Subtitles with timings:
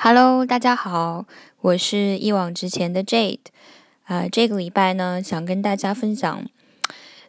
[0.00, 1.26] Hello，大家好，
[1.60, 3.40] 我是一往直前的 Jade。
[4.04, 6.48] 啊，这个礼拜呢，想跟大家分享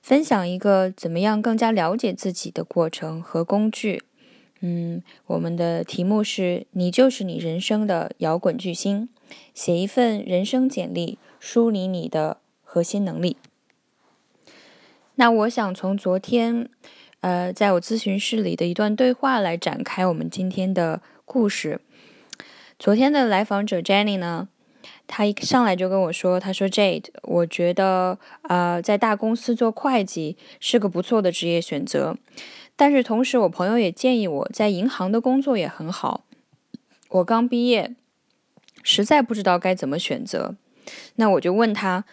[0.03, 4.03] 分享一个怎么样更加了解自己的过程和工具。
[4.59, 9.09] 嗯，我们的题目是你就是你人生的摇滚巨星，
[9.55, 13.37] 写一份人生简历，梳理你的核心能力。
[15.15, 16.69] 那我想从昨天，
[17.21, 21.81] 呃，在我咨询室里的一段对话来展开我们今天的故事。
[22.79, 24.47] 昨天的来访者 Jenny 呢，
[25.05, 32.15] 她一上来就跟我说：“她说 Jade，我觉得啊，在大公司做会计是个不错的职业选择，
[32.77, 36.23] 但是同时我朋友也建议我在银行的工作也很好。
[37.09, 37.93] 我刚毕业，
[38.81, 40.55] 实在不知道该怎么选择。
[41.15, 42.05] 那我就问他，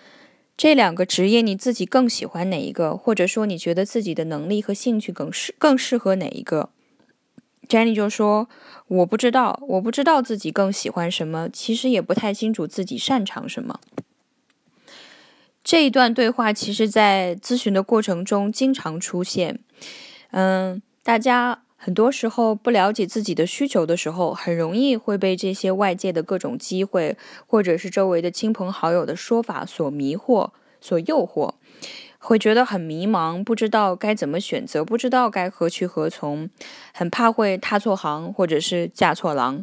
[0.56, 2.96] 这两个职业你自己更喜欢哪一个？
[2.96, 6.70] 或者说你觉得自己的能力和兴趣更适更适合哪一个？”
[7.68, 8.48] Jenny 就说
[8.88, 13.80] ：“我不知道，我不知道自己更喜欢什么，其实也不太清楚自己擅长什么。”
[15.64, 19.58] 这一段对话其实，在咨询的过程中经常出现。
[20.30, 27.16] 嗯，大家很多时候不了解自己的需求的时候，很容易会被这些外界的各种机会，
[27.48, 31.54] 或者是周围的亲朋好友的说法所迷惑、所诱惑。
[32.26, 36.50] 会觉得很迷茫，不知道该怎么选择，不知道该何去何从，
[36.92, 39.62] 很怕会踏错行，或者是嫁错郎。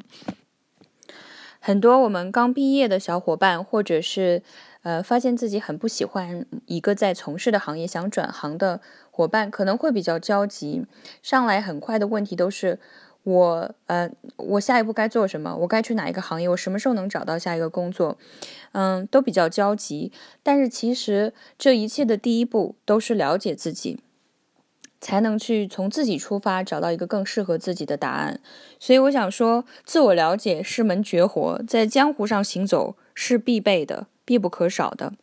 [1.59, 4.41] 很多我们刚毕业的小伙伴，或者是
[4.83, 8.79] 呃发现自己很不喜欢一个在从事的行业，想转行的
[9.11, 10.85] 伙伴，可能会比较焦急。
[11.21, 12.79] 上来很快的问题都是。
[13.23, 15.55] 我呃，我下一步该做什么？
[15.55, 16.49] 我该去哪一个行业？
[16.49, 18.17] 我什么时候能找到下一个工作？
[18.73, 20.11] 嗯，都比较焦急。
[20.43, 24.01] 但是其实这一切的第一步都是了解自己，
[24.99, 28.41] 才能去从自己出发，找到一个更适合自己的答案。
[28.77, 35.13] 所以我想说，自我了解是门绝活，在江湖上行走是必备的、必不可少的。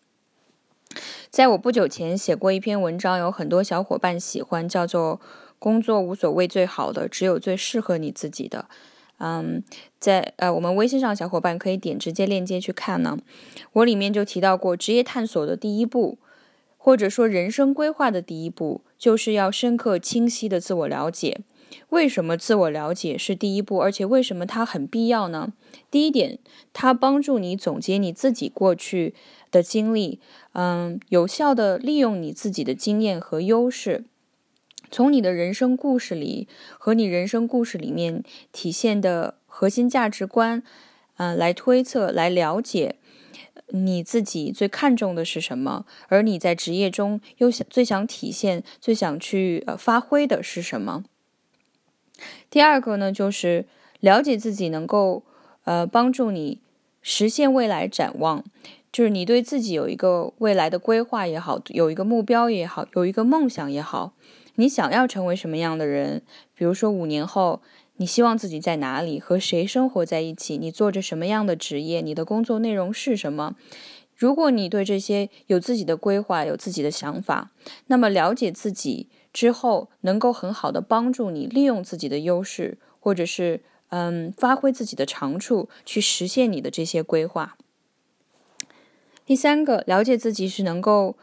[1.28, 5.20] 在我不久前写过一篇文章，有很多小伙伴喜欢，叫做。
[5.60, 8.66] 工作无所谓最好的，只有最适合你自己的。
[9.18, 9.62] 嗯，
[10.00, 13.18] 在呃，我们微信上小伙伴可以点直接链接去看呢。
[13.74, 16.18] 我里面就提到过，职业探索的第一步，
[16.78, 21.42] 或者说人生规划的第一步，就是要深刻清晰的自我了解。
[21.90, 23.80] 为什么自我了解是第一步？
[23.80, 25.52] 而且为什么它很必要呢？
[25.90, 26.38] 第一点，
[26.72, 29.14] 它帮助你总结你自己过去
[29.50, 30.18] 的经历，
[30.54, 34.04] 嗯，有效的利用你自己的经验和优势。
[34.90, 40.62] 从你的人生故事里和你人生故事里面体现的核心价值观，
[41.16, 42.96] 嗯，来推测、来了解
[43.68, 51.04] 你自己最看重的是什么，而你在职业中又想最想体现、最想去呃发挥的是什么。
[52.50, 53.66] 第二个呢，就是
[54.00, 55.22] 了解自己能够
[55.64, 56.58] 呃帮助你
[57.00, 58.44] 实现未来展望，
[58.92, 64.12] 就是你对自己有一个未来的规划也好，有一个目标也好，有一个梦想也好。
[64.60, 66.20] 你想要成为什么样的人？
[66.54, 67.62] 比如说五年后，
[67.96, 70.58] 你希望自己在哪里，和谁生活在一起？
[70.58, 72.02] 你做着什么样的职业？
[72.02, 73.56] 你的工作内容是什么？
[74.14, 77.52] 如果你对这些有自己的规划，有自己的想法，
[77.86, 87.56] 那么了解自己之后，能够很好的帮助你利用自己的优势，或者是嗯，发挥自己的长处，去实现你的这些规划。
[89.24, 91.16] 第三个，了解自己是能够。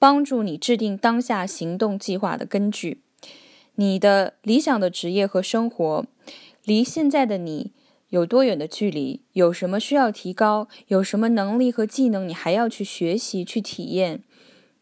[0.00, 3.02] 帮助你制定当下行动计划的根据。
[3.74, 6.06] 你的理想的职业和生活，
[6.64, 7.72] 离现在的你
[8.08, 9.20] 有多远的距离？
[9.34, 10.68] 有什么需要提高？
[10.86, 14.22] 有什么能力和技能你还要去学习、去体验？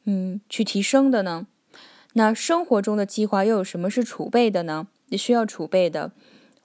[0.04, 1.48] 嗯，去提升的呢？
[2.12, 4.86] 那生活中的计划又有什么是储备的呢？
[5.08, 6.12] 你需要储备的。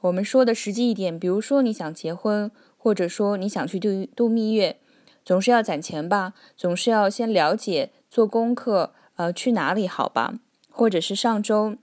[0.02, 4.78] 我们说的实际一点，比如说你想结婚，或者说你想去度度蜜月，
[5.26, 6.34] 总是要攒钱吧？
[6.56, 7.90] 总是要先了解。
[8.14, 10.36] 做功课，呃，去哪里好吧？
[10.70, 11.78] 或者是上周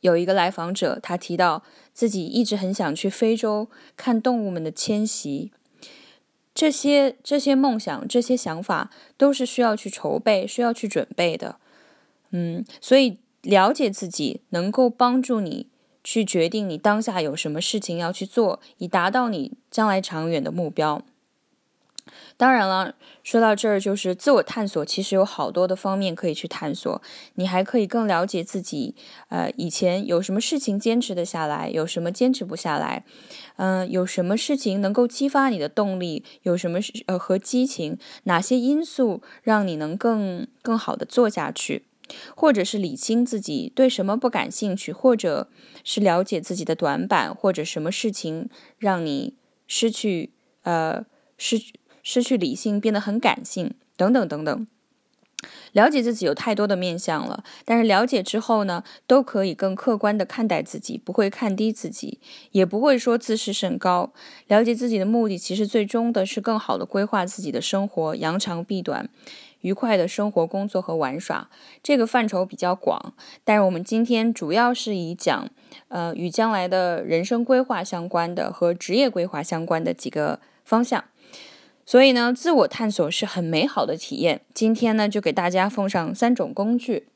[0.00, 1.62] 有一个来访者，他提到
[1.94, 5.50] 自己一直很想去非洲看动物们的迁徙。
[6.54, 11.56] 这些这些梦想、这些想法都是需要去筹备、需要去准备的。
[12.28, 15.68] 嗯，所以了解自己能够帮助你
[16.04, 21.02] 去决定你当下有什么事情要去做，以达到你将来长远的目标。
[22.38, 27.02] 当然了，说到这儿，就是自我探索，其实有好多的方面可以去探索。
[27.34, 28.94] 你还可以更了解自己，
[29.28, 33.04] 呃，以前有什么事情坚持得下来，有什么坚持不下来，
[33.56, 41.86] 嗯，有什么事情能够激发你的动力，有什么呃和激情，哪些因素让你能更更好的做下去，
[42.36, 45.50] 或者是理清自己对什么不感兴趣，或者
[45.82, 48.48] 是了解自己的短板，或者什么事情
[48.78, 49.34] 让你。
[49.70, 50.32] 失去
[50.62, 51.04] 呃
[51.36, 51.60] 失
[52.10, 54.66] 失去理性，变得很感性，等等等等。
[55.72, 62.18] 了解自己有太多的面相了，但是了解之后呢，都可以更客观的看待自己，不会看低自己，
[62.52, 64.10] 也不会说自视甚高。
[64.46, 69.10] 了解自己的目的，其实最终的是更好的规划自己的生活，扬长避短，
[69.60, 71.50] 愉快的生活、工作和玩耍。
[71.82, 73.12] 这个范畴比较广，
[73.44, 75.46] 但是我们今天主要是以讲，
[75.88, 81.04] 呃，与将来的人生规划相关的和职业规划相关的几个方向。
[81.88, 84.42] 所以呢，自我探索是很美好的体验。
[84.52, 87.06] 今天呢，就给大家奉上三种工具，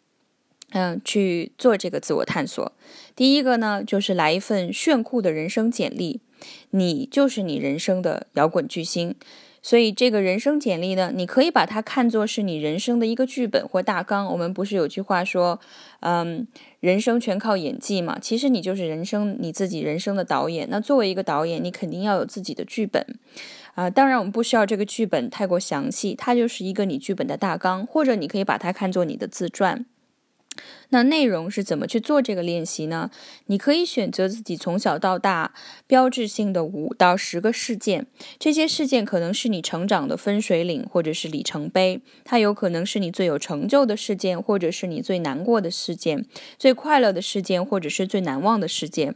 [0.71, 2.73] 嗯，去做这个自我探索。
[3.15, 6.23] 第一个呢，就是来一份炫酷的人生简历，
[6.71, 9.15] 你就是你人生的摇滚巨星。
[9.61, 14.27] 所以这个人生简历呢，你可以把它看作是你人生的一个剧本或大纲。
[14.27, 15.61] 我们不是有句话说，
[16.01, 16.49] 嗯，
[16.81, 18.19] 人生全靠演技嘛？
[18.19, 20.67] 其实你就是人生你自己人生的导演。
[20.71, 23.07] 那作为一个导演，你肯定要有自己的剧本。
[23.75, 29.87] 啊，当然我们不需要这个剧本太过详细，它就是一个你剧本的大纲，或者你可以把它看作你的自传。
[30.91, 33.11] 那内容是怎么去做这个练习呢？
[33.47, 35.55] 你可以选择自己从小到大
[35.87, 38.07] 标志性的五到十个事件，
[38.39, 42.03] 这些事件可能是你成长的分水岭，或者是里程碑。
[42.23, 46.27] 它有可能是你最有成就的事件，或者是你最难过的事件，
[46.59, 49.15] 最快乐的事件，或者是最难忘的事件。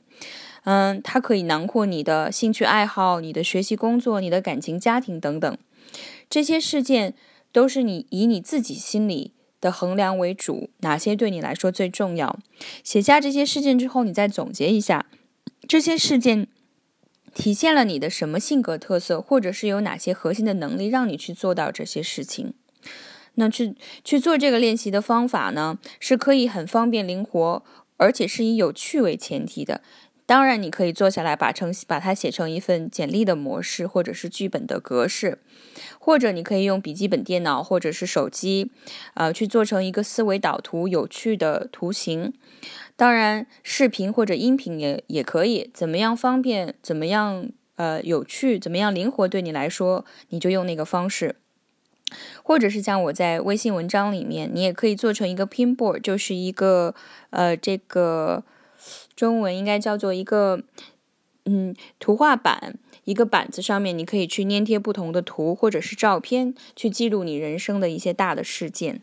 [0.66, 5.56] 嗯，它可以囊括你的兴趣爱好、你的学习工作、你的感情家庭等等，
[6.28, 7.14] 这些事件
[7.52, 12.36] 都是你以你自己心里的衡量为主，哪些对你来说最重要？
[12.82, 15.06] 写下这些事件之后，你再总结一下，
[15.68, 16.48] 这些事件
[17.32, 22.54] 体现了你的什么性格特色，或者是有哪些核心的能力让你去做到这些事情？
[23.36, 27.62] 那去去做这个练习的方法呢，是可以很方便灵活，
[27.98, 29.80] 而且是以有趣为前提的。
[30.26, 35.38] 当然，你可以坐下来把成把它写成一份简历的模式，或者是剧本的格式，
[36.00, 38.72] 或者你可以用笔记本电脑或者是手机，
[39.14, 42.32] 呃，去做成一个思维导图、有趣的图形。
[42.96, 51.36] 当然，视频或者音频也也可以，怎么样方便，怎么样呃有趣，怎么样灵活，对你来说，你就用那个方式。
[52.42, 56.96] 或者是像我在微信文章里面，你也可以做成一个 Pinboard，就是一个
[57.30, 58.42] 呃这个。
[59.14, 60.62] 中文应该叫做一个，
[61.44, 69.00] 嗯，图画板，一个板子上面，你可以去粘贴不同的图或者是照片，去记录你人生的一些大的事件。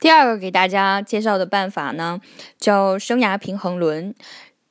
[0.00, 2.20] 第二个给大家介绍的办法呢，
[2.58, 4.14] 叫生涯平衡轮，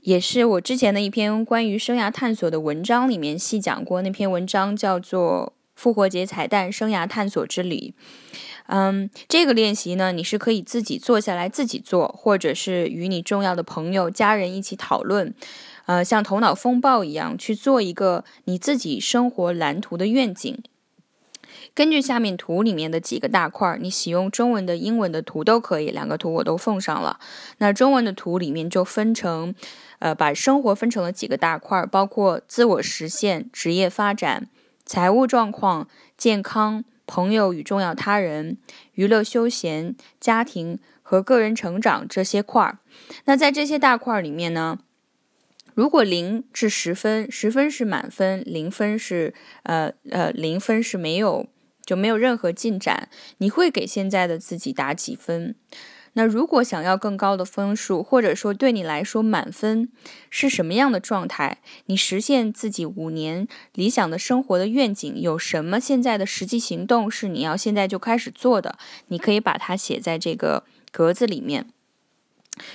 [0.02, 4.04] 也是我之前的一篇关于生涯探索的文章里面细讲过。
[4.04, 7.76] 那篇文章叫做《复活节彩蛋：生涯探索之旅》。
[8.68, 15.34] 嗯，这个练习呢，你是可以自己坐下来自己做，或者是与你重要的朋友、家人一起讨论，
[15.86, 20.58] 呃，像头脑风暴一样去做一个你自己生活蓝图的愿景。
[21.76, 27.20] 根据下面图里面的几个大块，你使用中文的、英文的图都可以，两个图我都奉上了。
[27.58, 29.54] 那中文的图里面就分成，
[30.00, 34.48] 呃，把生活分成了几个大块，包括自我实现、职业发展、
[34.94, 36.86] 财务状况、健康。
[37.08, 38.58] 朋友与重要他人、
[38.94, 42.78] 娱乐休闲、家庭和个人成长这些块儿，
[43.26, 44.78] 那在这些大块儿里面呢，
[45.74, 49.34] 如果零至十分，十分是满分，零分是
[49.64, 51.48] 呃呃零分是没有
[51.84, 53.10] 就没有任何进展，
[53.40, 55.56] 你会给现在的自己打几分？
[56.14, 59.90] 那如果想要更高的分数，或者说对你来说满分
[60.30, 61.58] 是什么样的状态？
[61.88, 65.80] 你实现自己五年理想的生活的愿景有什么？
[65.80, 68.78] 现在的实际行动是你要现在就开始做的？
[69.08, 71.68] 你可以把它写在这个格子里面。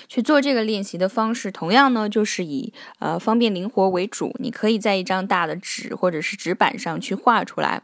[0.09, 4.35] 去做这个练习的方式，同样呢，就是以呃方便灵活为主。
[4.41, 7.83] 你可以在一张大的纸或者是纸板上去画出来，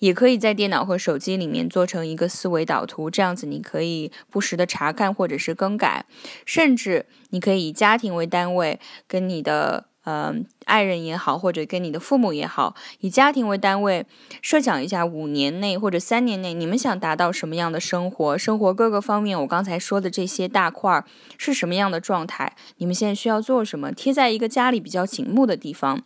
[0.00, 6.04] 也可以在电脑和手机里面做成一个思维导图，这样子你可以不时的查看或者是更改，
[6.44, 9.86] 甚至你可以以家庭为单位跟你的。
[10.04, 14.06] 嗯，爱人也好，或者跟你的父母也好，以家庭为单位，
[14.40, 18.38] 设想一下五年内或者三年内，你们想达到什么样的生活？
[18.38, 21.04] 生活各个方面，我刚才说的这些大块儿
[21.36, 22.56] 是什么样的状态？
[22.78, 23.92] 你们现在需要做什么？
[23.92, 26.02] 贴在一个家里比较醒目的地方，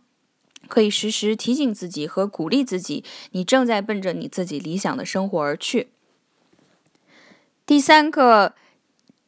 [0.68, 5.88] 可以时时提醒自己和鼓励自己，你正在奔着你自己理想的生活而去。
[7.66, 8.54] 第三个，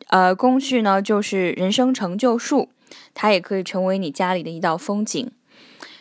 [0.08, 2.68] 呃，工具呢，就是人生成就树。
[3.14, 5.30] 它也可以成为你家里的一道风景。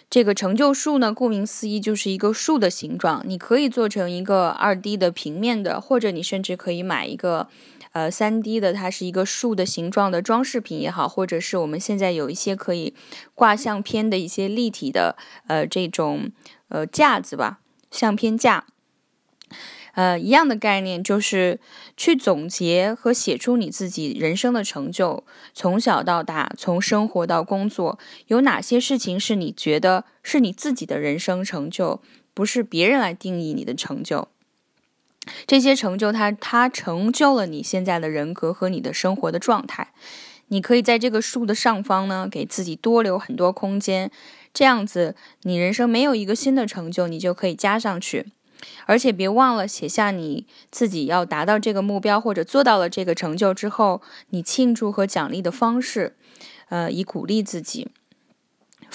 [0.08, 3.24] 这个成就树呢，顾名思义就是一个树的形状。
[3.26, 7.48] 你可以做成一个二 D 的平面的，或者你甚至可以买一个
[7.96, 12.94] 呃三 D 的，它是一个树的形状的装饰品也好，或者是我们现在有一些可以
[13.34, 15.16] 挂相片的一些立体的
[15.48, 16.30] 呃这种
[16.68, 18.66] 呃架子吧，相片架。
[19.94, 21.62] 呃，一样的概念就是
[21.96, 25.24] 去总结和写出你自己人生的成就，
[25.54, 27.98] 从小到大，从生活到工作，
[28.28, 32.02] 有哪些事情是你觉得是你自己的人生成就，
[32.34, 34.28] 不是别人来定义你的成就。
[35.48, 39.90] 这些成就，它它成就了你现在的人格和你的生活的状态。
[40.50, 44.12] 你可以在这个树的上方呢，给自己多留很多空间，
[44.54, 48.28] 这样子，你人生没有一个新的成就，你就可以加上去。
[48.86, 56.16] 而且别忘了写下你自己要达到这个目标或者做到了这个成就之后，你庆祝和奖励的方式，
[56.70, 57.90] 呃，以鼓励自己。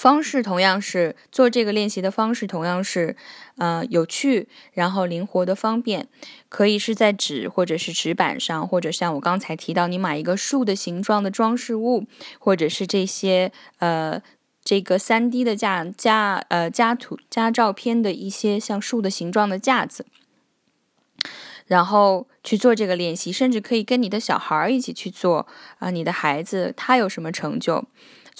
[0.00, 3.14] 方式同样是做这个练习的方式，同样是，
[3.58, 6.08] 呃，有趣，然后灵活的方便，
[6.48, 12.06] 可以是在纸或者是纸板上，或者像我刚才提到，你买一个树的形状的装饰物，
[12.38, 14.22] 或者是这些，呃。
[14.62, 20.04] 这个三 D 的架架呃加图加照片的一些像树的形状的架子，
[21.66, 25.46] 然后去做这个练习，甚至可以跟你的小孩儿一起去做
[25.78, 25.90] 啊。
[25.90, 27.86] 你的孩子他有什么成就，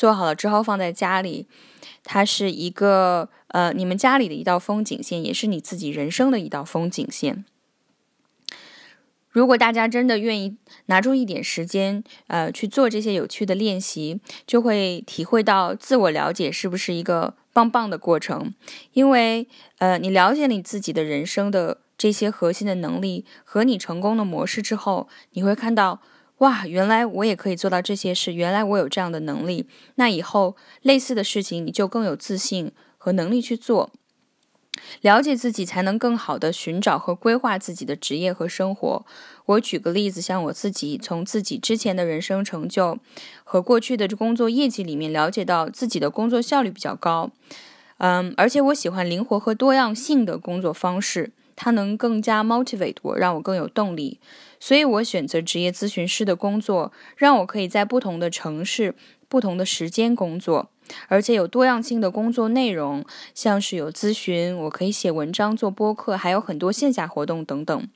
[0.01, 1.47] 做好了之后放在家里，
[2.05, 7.45] 它是一个呃你们家里的一道风景线，也是你自己人生的一道风景线。
[9.29, 18.55] 如果大家真的愿意拿出一点时间，呃，去做这些有趣的练习，就会体会到自我了解是不是一个棒棒的过程。
[18.95, 19.47] 因为，
[19.81, 26.01] 呃，你了解你自己的人生的这些核心的能力和你成功的模式之后，你会看到，
[26.41, 29.67] 哇，原来我也可以做到这些事，原来我有这样的能力。
[29.97, 33.91] 那以后类似的事情，你就更有自信和能力去做。
[35.03, 39.05] 了解自己，才能更好的寻找和规划自己的职业和生活。
[39.45, 42.99] 我举个例子，像我自己，从自己之前的人生成就
[43.45, 47.31] 和过去的工作业绩里面，了解到自己的工作效率比较高。
[47.99, 51.33] 嗯，而且我喜欢灵活和多样性的工作方式，
[51.63, 54.19] 它能更加 motivate 我，让我更有动力。
[54.59, 58.95] 所以我选择职业咨询师的工作，让我可以在不同的城市、
[59.29, 60.71] 不同的时间工作。
[61.09, 67.89] 而且有多样性的工作内容，像是有咨询，我可以写文章、做播客，还有很多线下活动等等。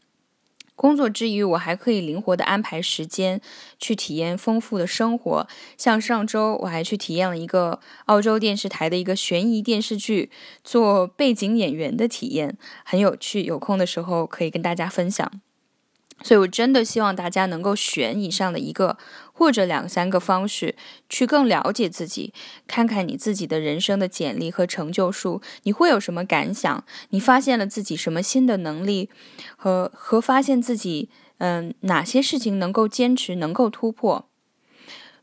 [0.76, 3.40] 工作之余，我还可以灵活的安排时间，
[3.78, 5.46] 去体验丰富的生活。
[5.78, 10.30] 像上周，我还去体验了一个澳洲电视台的一个悬疑电视剧，
[10.62, 13.44] 做背景演员的体验，很有趣。
[13.44, 15.43] 有空的时候可以跟大家分享。
[16.22, 18.96] 所以，我真的希望大家能够选以上的一个
[19.32, 20.74] 或者两三个方式，
[21.08, 22.32] 去更了解自己，
[22.66, 26.82] 看看你自己的人生的简历和成就数，你会有什么感想？
[27.10, 29.10] 你发现了自己什么新的能力，
[29.56, 34.26] 和和发现自己，嗯，哪些事情能够坚持，能够突破？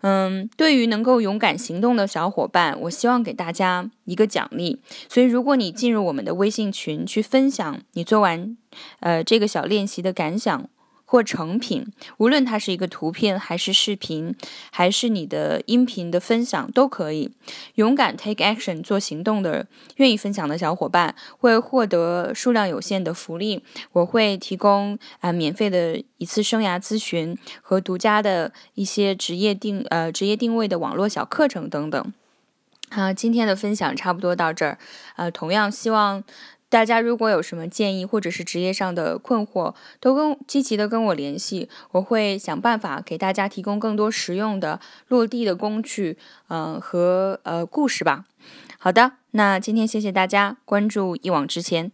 [0.01, 4.81] 嗯，对于能够勇敢行动的小伙伴，我希望给大家一个奖励。
[5.07, 8.55] 所以，如果你进入我们的微信群，去分享你做完，
[8.99, 10.69] 呃，这个小练习的感想。
[11.11, 11.85] 或成品，
[12.19, 14.33] 无论它是一个图片，还是视频，
[14.71, 17.29] 还是你的音频的分享，都可以。
[17.75, 23.61] 勇敢 take action 做行动的，愿意分享的小伙伴会获得数量有限的福利。
[23.91, 32.13] 我会提供啊免费的一次生涯咨询和独家的一些职业定呃职业定位的网络小课程等等。
[32.89, 34.77] 好，今天的分享差不多到这儿。
[35.17, 36.23] 呃，同样希望。
[36.71, 48.23] 大家如果有什么建议或者是职业上的困惑，都跟积极的跟我联系，我会想办法给大家提供更多实用的落地的工具，嗯和呃故事吧。
[48.79, 51.91] 好的，那今天谢谢大家关注一往直前。